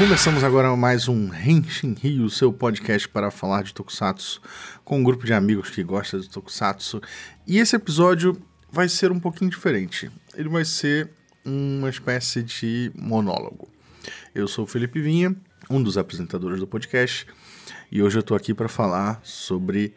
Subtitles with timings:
[0.00, 4.40] Começamos agora mais um Henshin Rio, seu podcast para falar de Tokusatsu
[4.82, 7.02] com um grupo de amigos que gosta de Tokusatsu.
[7.46, 8.34] E esse episódio
[8.72, 10.10] vai ser um pouquinho diferente.
[10.34, 11.10] Ele vai ser
[11.44, 13.68] uma espécie de monólogo.
[14.34, 15.36] Eu sou o Felipe Vinha,
[15.68, 17.26] um dos apresentadores do podcast,
[17.92, 19.92] e hoje eu estou aqui para falar sobre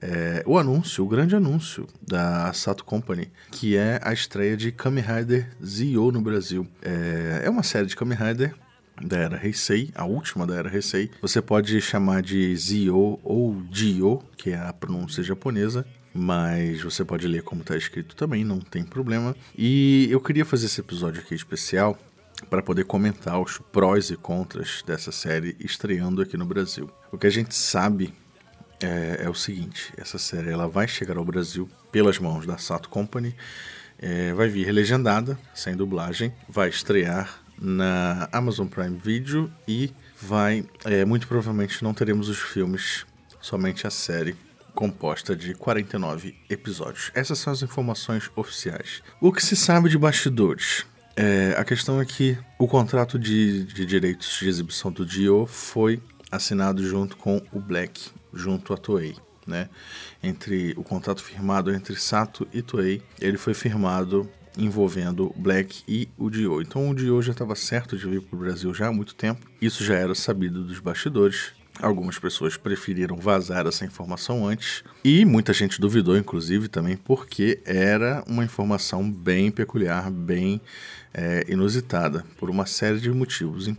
[0.00, 5.04] é, o anúncio, o grande anúncio da Sato Company, que é a estreia de Kamen
[5.04, 6.66] Rider Zio no Brasil.
[6.80, 8.54] É, é uma série de Kamen Rider
[9.00, 11.10] da era Heisei, a última da era Heisei.
[11.20, 17.26] Você pode chamar de Zio ou Dio, que é a pronúncia japonesa, mas você pode
[17.26, 19.34] ler como está escrito também, não tem problema.
[19.56, 21.98] E eu queria fazer esse episódio aqui especial
[22.50, 26.90] para poder comentar os prós e contras dessa série estreando aqui no Brasil.
[27.10, 28.12] O que a gente sabe
[28.80, 32.88] é, é, o seguinte: essa série ela vai chegar ao Brasil pelas mãos da Sato
[32.88, 33.34] Company,
[33.98, 41.04] é, vai vir legendada, sem dublagem, vai estrear na Amazon Prime Video e vai, é,
[41.04, 43.06] muito provavelmente não teremos os filmes,
[43.40, 44.36] somente a série
[44.74, 47.10] composta de 49 episódios.
[47.14, 49.02] Essas são as informações oficiais.
[49.20, 50.86] O que se sabe de bastidores?
[51.14, 56.02] É, a questão é que o contrato de, de direitos de exibição do Dio foi
[56.30, 59.14] assinado junto com o Black junto à Toei.
[59.46, 59.68] Né?
[60.22, 66.30] Entre o contrato firmado entre Sato e Toei, ele foi firmado envolvendo Black e o
[66.30, 66.60] Dio.
[66.60, 69.46] Então o Dio já estava certo de vir para o Brasil já há muito tempo.
[69.60, 71.52] Isso já era sabido dos bastidores.
[71.80, 78.22] Algumas pessoas preferiram vazar essa informação antes e muita gente duvidou, inclusive, também porque era
[78.26, 80.60] uma informação bem peculiar, bem
[81.14, 83.66] é, inusitada, por uma série de motivos.
[83.66, 83.72] É,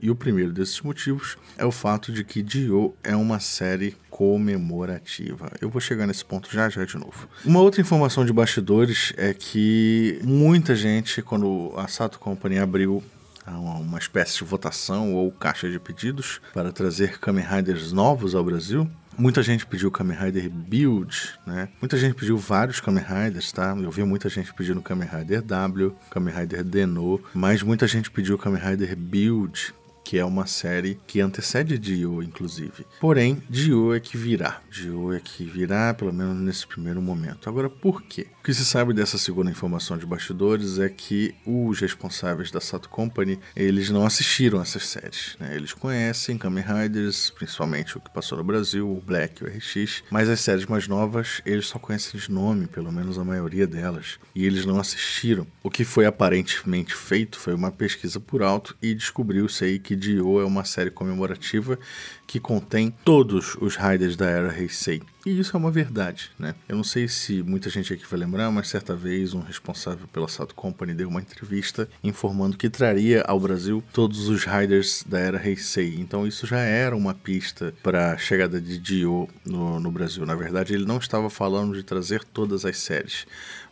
[0.00, 5.48] e o primeiro desses motivos é o fato de que Dio é uma série comemorativa.
[5.60, 7.28] Eu vou chegar nesse ponto já já de novo.
[7.44, 13.00] Uma outra informação de bastidores é que muita gente, quando a Sato Company abriu
[13.46, 18.90] uma espécie de votação ou caixa de pedidos para trazer Kamen Riders novos ao Brasil.
[19.16, 21.68] Muita gente pediu Kamen Rider Build, né?
[21.80, 23.76] Muita gente pediu vários Kamen Riders, tá?
[23.80, 28.36] Eu vi muita gente pedindo Kamen Rider W, Kamen Rider Deno, mas muita gente pediu
[28.36, 29.72] Kamen Rider Build,
[30.08, 32.86] que é uma série que antecede Dio, inclusive.
[32.98, 34.62] Porém, Dio é que virá.
[34.70, 37.46] Dio é que virá, pelo menos nesse primeiro momento.
[37.46, 38.26] Agora, por quê?
[38.40, 42.88] O que se sabe dessa segunda informação de bastidores é que os responsáveis da Sato
[42.88, 45.36] Company, eles não assistiram essas séries.
[45.38, 45.54] Né?
[45.54, 50.30] Eles conhecem Kamen Riders, principalmente o que passou no Brasil, o Black, o RX, mas
[50.30, 54.46] as séries mais novas, eles só conhecem de nome, pelo menos a maioria delas, e
[54.46, 55.46] eles não assistiram.
[55.62, 60.40] O que foi aparentemente feito foi uma pesquisa por alto e descobriu-se aí que Dio
[60.40, 61.78] é uma série comemorativa
[62.26, 65.02] que contém todos os Riders da era Heisei.
[65.26, 66.54] E isso é uma verdade, né?
[66.68, 70.28] Eu não sei se muita gente aqui vai lembrar, mas certa vez um responsável pela
[70.28, 75.46] Sato Company deu uma entrevista informando que traria ao Brasil todos os Riders da era
[75.46, 75.96] Heisei.
[75.98, 80.24] Então isso já era uma pista para a chegada de Dio no, no Brasil.
[80.24, 83.26] Na verdade, ele não estava falando de trazer todas as séries,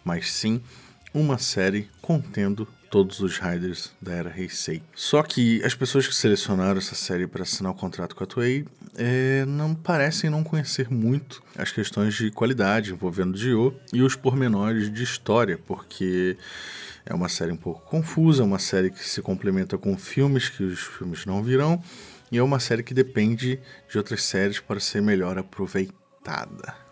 [0.04, 0.60] mas sim
[1.15, 4.82] uma série contendo todos os Riders da era Heisei.
[4.94, 8.64] Só que as pessoas que selecionaram essa série para assinar o contrato com a Toei
[8.96, 14.90] é, não parecem não conhecer muito as questões de qualidade envolvendo Dio e os pormenores
[14.90, 16.38] de história, porque
[17.04, 20.80] é uma série um pouco confusa, uma série que se complementa com filmes que os
[20.80, 21.82] filmes não virão,
[22.32, 26.85] e é uma série que depende de outras séries para ser melhor aproveitada.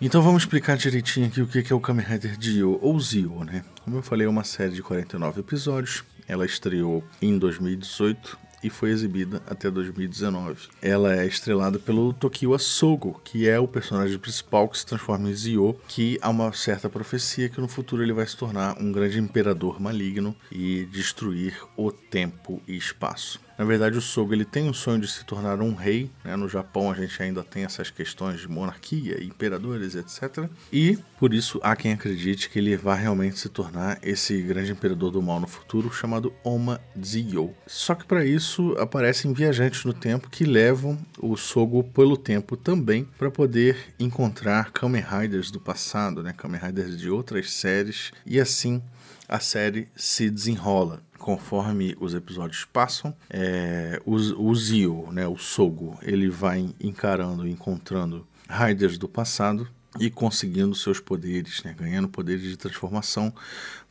[0.00, 3.64] Então vamos explicar direitinho aqui o que é o Kamen Rider Dio, ou Zio, né?
[3.82, 6.04] Como eu falei, é uma série de 49 episódios.
[6.28, 10.68] Ela estreou em 2018 e foi exibida até 2019.
[10.80, 15.34] Ela é estrelada pelo Tokiwa Sogo, que é o personagem principal que se transforma em
[15.34, 19.18] Zio, que há uma certa profecia que no futuro ele vai se tornar um grande
[19.18, 23.40] imperador maligno e destruir o tempo e espaço.
[23.58, 26.08] Na verdade, o Sogo ele tem o sonho de se tornar um rei.
[26.24, 26.36] Né?
[26.36, 30.48] No Japão, a gente ainda tem essas questões de monarquia, imperadores, etc.
[30.72, 35.10] E por isso há quem acredite que ele vai realmente se tornar esse grande imperador
[35.10, 37.52] do mal no futuro, chamado Oma Zio.
[37.66, 43.08] Só que para isso aparecem viajantes no tempo que levam o Sogo pelo tempo também
[43.18, 46.32] para poder encontrar Kamen Riders do passado, né?
[46.36, 48.80] Kamen Riders de outras séries e assim
[49.28, 55.98] a série se desenrola conforme os episódios passam, é, o, o Zio, né, o Sogo,
[56.00, 59.68] ele vai encarando, encontrando Riders do passado
[60.00, 63.30] e conseguindo seus poderes, né, ganhando poderes de transformação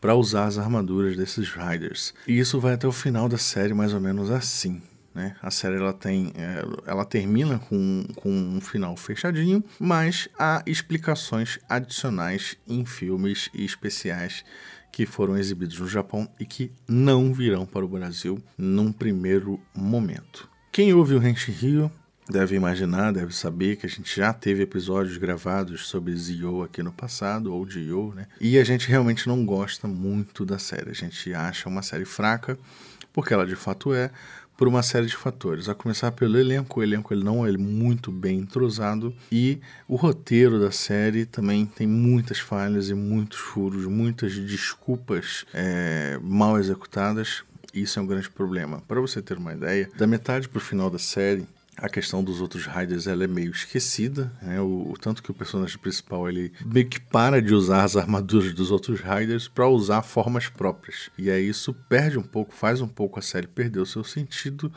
[0.01, 2.11] para usar as armaduras desses Riders.
[2.27, 4.81] E isso vai até o final da série mais ou menos assim.
[5.13, 5.35] Né?
[5.39, 11.59] A série ela tem, é, ela termina com, com um final fechadinho, mas há explicações
[11.69, 14.43] adicionais em filmes e especiais
[14.97, 20.49] que foram exibidos no Japão e que não virão para o Brasil num primeiro momento.
[20.71, 21.91] Quem ouve o Henshin Rio
[22.27, 26.91] deve imaginar, deve saber que a gente já teve episódios gravados sobre Zio aqui no
[26.91, 28.25] passado, ou Dio, né?
[28.41, 30.89] E a gente realmente não gosta muito da série.
[30.89, 32.57] A gente acha uma série fraca,
[33.13, 34.09] porque ela de fato é,
[34.57, 35.69] por uma série de fatores.
[35.69, 40.59] A começar pelo elenco, o elenco ele não é muito bem entrosado e o roteiro
[40.59, 47.43] da série também tem muitas falhas e muitos furos, muitas desculpas é, mal executadas.
[47.73, 48.81] Isso é um grande problema.
[48.87, 51.45] Para você ter uma ideia, da metade para o final da série,
[51.77, 54.59] a questão dos outros Riders ela é meio esquecida, né?
[54.59, 58.53] o, o, tanto que o personagem principal ele meio que para de usar as armaduras
[58.53, 61.09] dos outros Riders para usar formas próprias.
[61.17, 64.71] E aí isso perde um pouco, faz um pouco a série perder o seu sentido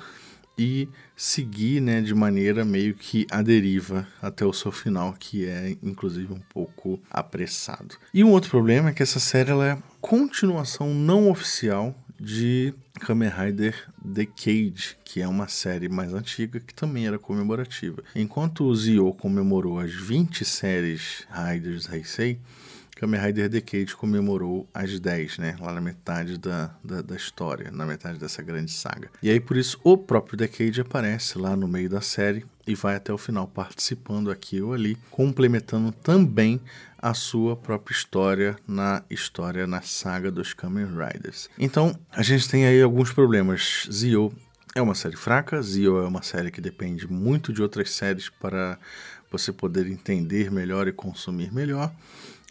[0.58, 5.74] e seguir né, de maneira meio que a deriva até o seu final, que é
[5.82, 7.96] inclusive um pouco apressado.
[8.12, 13.30] E um outro problema é que essa série ela é continuação não oficial de Kamen
[13.30, 13.74] Rider
[14.04, 18.04] Decade, que é uma série mais antiga que também era comemorativa.
[18.14, 22.38] Enquanto o Zio comemorou as 20 séries Riders Heisei,
[23.00, 25.56] Kamen Rider Decade comemorou as 10, né?
[25.58, 29.08] Lá na metade da, da, da, história, na metade dessa grande saga.
[29.22, 32.96] E aí, por isso, o próprio Decade aparece lá no meio da série e vai
[32.96, 36.60] até o final participando aqui ou ali, complementando também
[36.98, 41.48] a sua própria história na história, na saga dos Kamen Riders.
[41.58, 43.88] Então, a gente tem aí alguns problemas.
[43.90, 44.30] Zio
[44.74, 48.78] é uma série fraca, Zio é uma série que depende muito de outras séries para
[49.30, 51.90] você poder entender melhor e consumir melhor.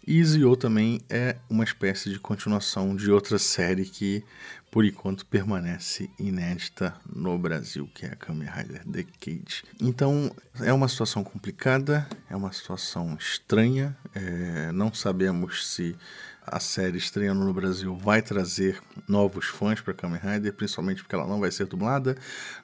[0.06, 4.24] E Zio também é uma espécie de continuação de outra série que,
[4.70, 9.62] por enquanto, permanece inédita no Brasil, que é a Kamen Rider Decade.
[9.80, 15.94] Então, é uma situação complicada, é uma situação estranha, é, não sabemos se
[16.50, 21.26] a série estreando no Brasil vai trazer novos fãs para Kamen Rider, principalmente porque ela
[21.26, 22.16] não vai ser dublada,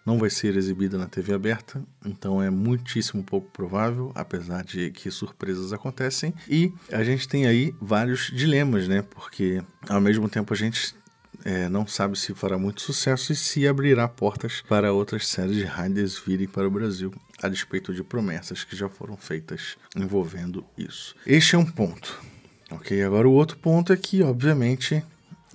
[0.04, 5.10] não vai ser exibida na TV aberta, então é muitíssimo pouco provável, apesar de que
[5.10, 6.34] surpresas acontecem.
[6.48, 9.02] E a gente tem aí vários dilemas, né?
[9.02, 10.94] Porque ao mesmo tempo a gente
[11.44, 15.64] é, não sabe se fará muito sucesso e se abrirá portas para outras séries de
[15.64, 21.14] Riders virem para o Brasil, a despeito de promessas que já foram feitas envolvendo isso.
[21.24, 22.20] Este é um ponto.
[22.70, 25.04] Ok, agora o outro ponto é que, obviamente,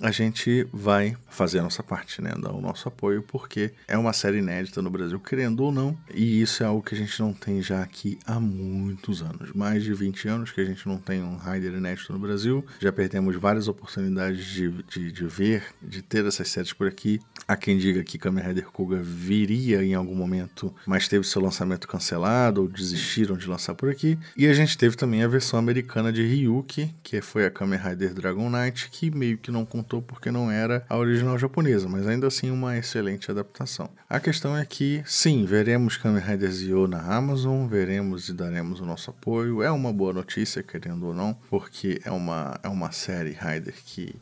[0.00, 2.32] a gente vai fazer a nossa parte, né?
[2.38, 6.40] Dar o nosso apoio, porque é uma série inédita no Brasil, querendo ou não, e
[6.40, 9.52] isso é algo que a gente não tem já aqui há muitos anos.
[9.52, 12.64] Mais de 20 anos que a gente não tem um Rider inédito no Brasil.
[12.80, 17.20] Já perdemos várias oportunidades de, de, de ver, de ter essas séries por aqui.
[17.46, 21.88] Há quem diga que Kamen Rider Kuga viria em algum momento, mas teve seu lançamento
[21.88, 24.18] cancelado ou desistiram de lançar por aqui.
[24.36, 28.14] E a gente teve também a versão americana de Ryuki, que foi a Kamen Rider
[28.14, 32.50] Dragon Knight, que meio que não porque não era a original japonesa, mas ainda assim
[32.50, 33.88] uma excelente adaptação.
[34.08, 38.86] A questão é que, sim, veremos Kamen Rider Zio na Amazon, veremos e daremos o
[38.86, 39.62] nosso apoio.
[39.62, 44.14] É uma boa notícia, querendo ou não, porque é uma, é uma série Rider que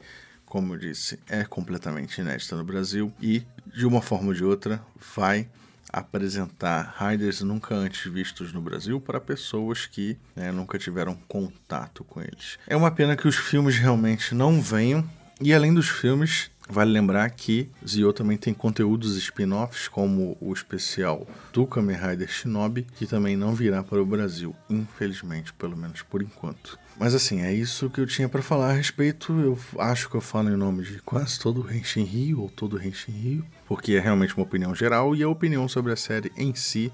[0.50, 4.82] como eu disse, é completamente inédita no Brasil e, de uma forma ou de outra,
[5.14, 5.48] vai
[5.92, 12.20] apresentar riders nunca antes vistos no Brasil para pessoas que né, nunca tiveram contato com
[12.20, 12.58] eles.
[12.66, 15.08] É uma pena que os filmes realmente não venham,
[15.40, 21.26] e além dos filmes, Vale lembrar que Zio também tem conteúdos spin-offs, como o especial
[21.52, 26.22] do Kamen Rider Shinobi, que também não virá para o Brasil, infelizmente, pelo menos por
[26.22, 26.78] enquanto.
[26.96, 29.32] Mas assim, é isso que eu tinha para falar a respeito.
[29.32, 32.76] Eu acho que eu falo em nome de quase todo o Henshin Rio, ou todo
[32.76, 36.30] o Henshin Rio, porque é realmente uma opinião geral e a opinião sobre a série
[36.36, 36.92] em si,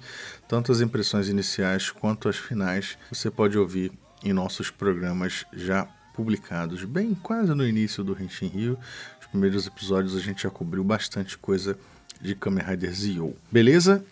[0.49, 3.93] tanto as impressões iniciais quanto as finais, você pode ouvir
[4.25, 5.87] em nossos programas já
[6.17, 8.79] publicados, bem quase no início do Henshin Rio.
[9.21, 11.79] Os primeiros episódios a gente já cobriu bastante coisa
[12.21, 13.37] de Kamen Rider Zio.
[13.53, 14.03] Beleza?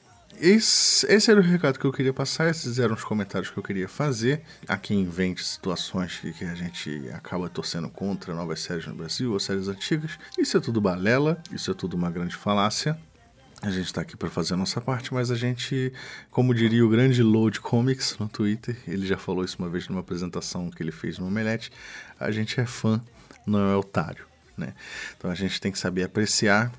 [0.40, 3.62] Esse, esse, era o recado que eu queria passar, esses eram os comentários que eu
[3.62, 4.42] queria fazer.
[4.82, 9.68] Quem invente situações que a gente acaba torcendo contra novas séries no Brasil ou séries
[9.68, 10.18] antigas.
[10.36, 12.98] Isso é tudo balela, isso é tudo uma grande falácia.
[13.64, 15.90] A gente está aqui para fazer a nossa parte, mas a gente,
[16.30, 20.00] como diria o grande Load Comics no Twitter, ele já falou isso uma vez numa
[20.00, 21.72] apresentação que ele fez no Omelete,
[22.20, 23.00] a gente é fã,
[23.46, 24.74] não é otário, né?
[25.16, 26.70] Então a gente tem que saber apreciar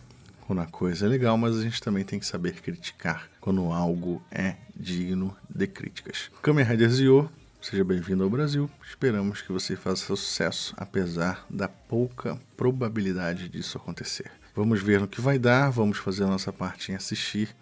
[0.45, 4.21] quando a coisa é legal, mas a gente também tem que saber criticar quando algo
[4.29, 6.29] é digno de críticas.
[6.43, 7.31] Kamen Rider Zio,
[7.63, 8.69] seja bem-vindo ao Brasil.
[8.87, 14.29] Esperamos que você faça sucesso, apesar da pouca probabilidade disso acontecer.
[14.55, 17.53] Vamos ver no que vai dar, vamos fazer a nossa parte em assistir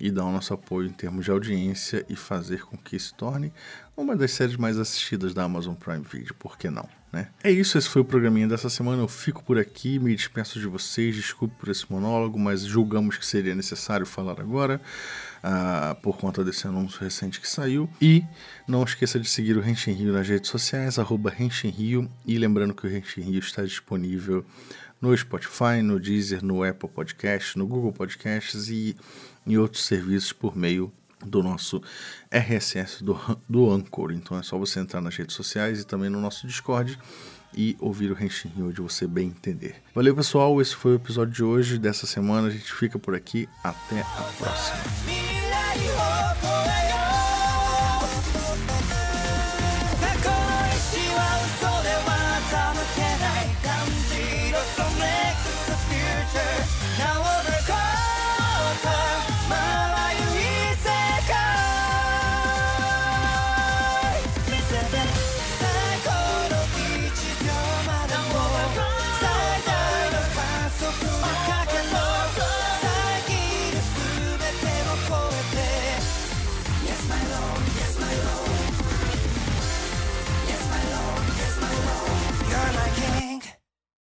[0.00, 3.52] e dar o nosso apoio em termos de audiência e fazer com que se torne
[3.96, 6.88] uma das séries mais assistidas da Amazon Prime Video, por que não?
[7.12, 7.28] Né?
[7.42, 9.02] É isso, esse foi o programinha dessa semana.
[9.02, 13.26] Eu fico por aqui, me despeço de vocês, desculpe por esse monólogo, mas julgamos que
[13.26, 14.80] seria necessário falar agora,
[15.42, 17.90] uh, por conta desse anúncio recente que saiu.
[18.00, 18.24] E
[18.66, 22.86] não esqueça de seguir o Renshin Rio nas redes sociais, arroba Rio, e lembrando que
[22.86, 24.44] o Renshin Rio está disponível
[25.00, 28.96] no Spotify, no Deezer, no Apple Podcasts, no Google Podcasts e
[29.46, 30.92] em outros serviços por meio
[31.24, 31.82] do nosso
[32.30, 34.12] RSS do, do Anchor.
[34.12, 36.98] Então é só você entrar nas redes sociais e também no nosso Discord
[37.54, 39.76] e ouvir o Henshin onde você bem entender.
[39.94, 40.60] Valeu, pessoal.
[40.60, 42.48] Esse foi o episódio de hoje, dessa semana.
[42.48, 43.48] A gente fica por aqui.
[43.62, 46.09] Até a próxima.